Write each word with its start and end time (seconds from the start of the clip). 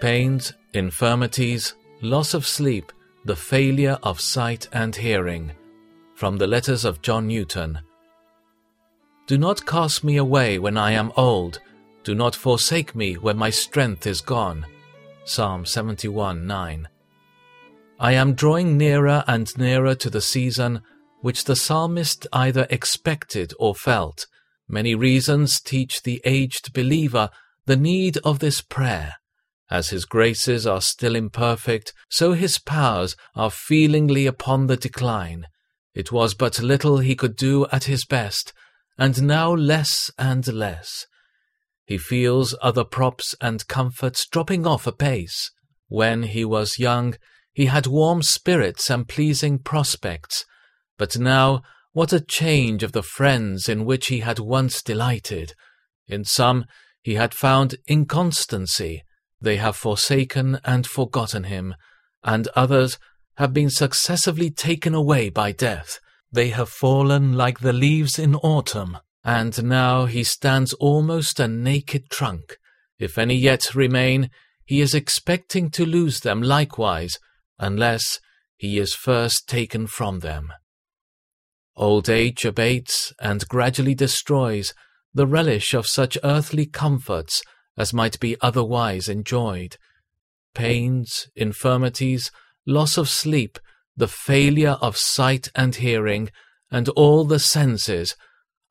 pains, 0.00 0.52
infirmities, 0.72 1.74
loss 2.02 2.34
of 2.34 2.46
sleep, 2.46 2.92
the 3.24 3.36
failure 3.36 3.98
of 4.02 4.20
sight 4.20 4.68
and 4.72 4.94
hearing. 4.94 5.52
From 6.14 6.36
the 6.36 6.46
letters 6.46 6.84
of 6.84 7.02
John 7.02 7.26
Newton. 7.26 7.80
Do 9.26 9.36
not 9.36 9.66
cast 9.66 10.04
me 10.04 10.16
away 10.16 10.58
when 10.58 10.76
I 10.76 10.92
am 10.92 11.12
old. 11.16 11.60
Do 12.04 12.14
not 12.14 12.36
forsake 12.36 12.94
me 12.94 13.14
when 13.14 13.36
my 13.36 13.50
strength 13.50 14.06
is 14.06 14.20
gone. 14.20 14.66
Psalm 15.24 15.66
71 15.66 16.46
9. 16.46 16.88
I 17.98 18.12
am 18.12 18.34
drawing 18.34 18.76
nearer 18.76 19.24
and 19.26 19.50
nearer 19.58 19.94
to 19.96 20.08
the 20.08 20.20
season 20.20 20.82
which 21.22 21.44
the 21.44 21.56
psalmist 21.56 22.26
either 22.32 22.66
expected 22.70 23.52
or 23.58 23.74
felt. 23.74 24.26
Many 24.68 24.94
reasons 24.94 25.60
teach 25.60 26.02
the 26.02 26.20
aged 26.24 26.72
believer 26.72 27.30
the 27.64 27.76
need 27.76 28.18
of 28.18 28.38
this 28.38 28.60
prayer. 28.60 29.14
As 29.70 29.90
his 29.90 30.04
graces 30.04 30.66
are 30.66 30.80
still 30.80 31.16
imperfect, 31.16 31.92
so 32.08 32.32
his 32.32 32.58
powers 32.58 33.16
are 33.34 33.50
feelingly 33.50 34.26
upon 34.26 34.66
the 34.66 34.76
decline. 34.76 35.46
It 35.94 36.12
was 36.12 36.34
but 36.34 36.60
little 36.60 36.98
he 36.98 37.16
could 37.16 37.36
do 37.36 37.66
at 37.72 37.84
his 37.84 38.04
best, 38.04 38.52
and 38.98 39.22
now 39.22 39.52
less 39.52 40.10
and 40.18 40.46
less. 40.46 41.06
He 41.84 41.98
feels 41.98 42.54
other 42.60 42.84
props 42.84 43.34
and 43.40 43.66
comforts 43.66 44.26
dropping 44.26 44.66
off 44.66 44.86
apace. 44.86 45.50
When 45.88 46.24
he 46.24 46.44
was 46.44 46.78
young, 46.78 47.16
he 47.52 47.66
had 47.66 47.86
warm 47.86 48.22
spirits 48.22 48.90
and 48.90 49.08
pleasing 49.08 49.58
prospects, 49.58 50.44
but 50.98 51.18
now 51.18 51.62
what 51.92 52.12
a 52.12 52.20
change 52.20 52.82
of 52.82 52.92
the 52.92 53.02
friends 53.02 53.68
in 53.68 53.84
which 53.84 54.08
he 54.08 54.20
had 54.20 54.38
once 54.38 54.82
delighted! 54.82 55.54
In 56.06 56.24
some 56.24 56.66
he 57.02 57.14
had 57.14 57.32
found 57.32 57.76
inconstancy, 57.88 59.02
they 59.40 59.56
have 59.56 59.76
forsaken 59.76 60.58
and 60.64 60.86
forgotten 60.86 61.44
him, 61.44 61.74
and 62.24 62.48
others 62.48 62.98
have 63.36 63.52
been 63.52 63.70
successively 63.70 64.50
taken 64.50 64.94
away 64.94 65.28
by 65.28 65.52
death. 65.52 66.00
They 66.32 66.48
have 66.48 66.68
fallen 66.68 67.34
like 67.34 67.60
the 67.60 67.72
leaves 67.72 68.18
in 68.18 68.34
autumn, 68.36 68.98
and 69.24 69.64
now 69.64 70.06
he 70.06 70.24
stands 70.24 70.72
almost 70.74 71.38
a 71.38 71.48
naked 71.48 72.10
trunk. 72.10 72.56
If 72.98 73.18
any 73.18 73.34
yet 73.34 73.74
remain, 73.74 74.30
he 74.64 74.80
is 74.80 74.94
expecting 74.94 75.70
to 75.70 75.86
lose 75.86 76.20
them 76.20 76.42
likewise, 76.42 77.18
unless 77.58 78.20
he 78.56 78.78
is 78.78 78.94
first 78.94 79.48
taken 79.48 79.86
from 79.86 80.20
them. 80.20 80.52
Old 81.76 82.08
age 82.08 82.44
abates 82.44 83.12
and 83.20 83.46
gradually 83.48 83.94
destroys 83.94 84.72
the 85.12 85.26
relish 85.26 85.74
of 85.74 85.86
such 85.86 86.18
earthly 86.24 86.66
comforts 86.66 87.42
as 87.76 87.92
might 87.92 88.18
be 88.20 88.36
otherwise 88.40 89.08
enjoyed. 89.08 89.76
Pains, 90.54 91.28
infirmities, 91.36 92.30
loss 92.66 92.96
of 92.96 93.08
sleep, 93.08 93.58
the 93.96 94.08
failure 94.08 94.76
of 94.80 94.96
sight 94.96 95.48
and 95.54 95.76
hearing, 95.76 96.30
and 96.70 96.88
all 96.90 97.24
the 97.24 97.38
senses 97.38 98.16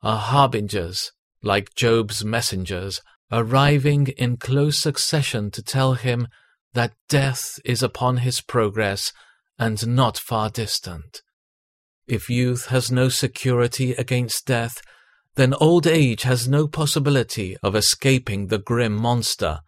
are 0.02 0.18
harbingers, 0.18 1.12
like 1.42 1.74
Job's 1.74 2.24
messengers, 2.24 3.00
arriving 3.32 4.08
in 4.18 4.36
close 4.36 4.78
succession 4.78 5.50
to 5.50 5.62
tell 5.62 5.94
him 5.94 6.28
that 6.74 6.94
death 7.08 7.58
is 7.64 7.82
upon 7.82 8.18
his 8.18 8.40
progress 8.40 9.12
and 9.58 9.86
not 9.86 10.18
far 10.18 10.50
distant. 10.50 11.22
If 12.06 12.30
youth 12.30 12.66
has 12.66 12.92
no 12.92 13.08
security 13.08 13.92
against 13.92 14.46
death, 14.46 14.80
then 15.36 15.54
old 15.54 15.86
age 15.86 16.22
has 16.22 16.48
no 16.48 16.66
possibility 16.66 17.56
of 17.62 17.74
escaping 17.74 18.48
the 18.48 18.58
grim 18.58 18.94
monster. 18.94 19.60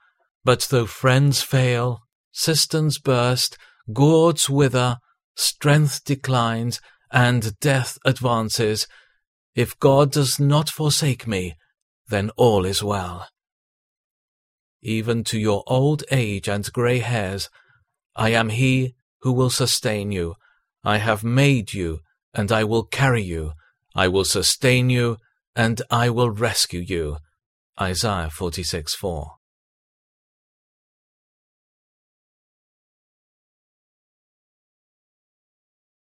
But 0.45 0.67
though 0.71 0.87
friends 0.87 1.43
fail, 1.43 2.01
cisterns 2.33 2.99
burst, 2.99 3.57
gourds 3.93 4.51
wither, 4.51 4.99
strength 5.37 6.05
declines, 6.05 6.81
and 7.13 7.59
death 7.61 7.99
advances, 8.05 8.87
if 9.55 9.79
God 9.79 10.13
does 10.13 10.39
not 10.39 10.69
forsake 10.69 11.27
me, 11.27 11.57
then 12.09 12.31
all 12.37 12.65
is 12.65 12.83
well 12.83 13.29
even 14.83 15.25
to 15.25 15.39
your 15.39 15.63
old 15.67 16.05
age 16.11 16.49
and 16.49 16.73
grey 16.73 16.99
hairs. 16.99 17.51
I 18.15 18.31
am 18.31 18.51
he 18.51 18.95
who 19.23 19.33
will 19.33 19.51
sustain 19.51 20.13
you. 20.13 20.35
I 20.85 20.99
have 20.99 21.25
made 21.25 21.73
you, 21.73 22.01
and 22.35 22.53
I 22.53 22.65
will 22.65 22.85
carry 22.85 23.23
you. 23.23 23.53
I 23.95 24.09
will 24.09 24.25
sustain 24.25 24.91
you, 24.91 25.19
and 25.57 25.83
I 25.91 26.11
will 26.11 26.31
rescue 26.31 26.81
you. 26.81 27.19
Isaiah 27.81 28.31
46 28.31 28.95
4. 28.95 29.38